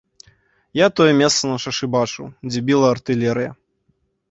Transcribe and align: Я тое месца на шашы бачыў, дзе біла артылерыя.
Я 0.79 0.87
тое 0.99 1.11
месца 1.21 1.43
на 1.51 1.59
шашы 1.67 1.85
бачыў, 1.97 2.33
дзе 2.51 2.59
біла 2.73 2.87
артылерыя. 2.97 3.51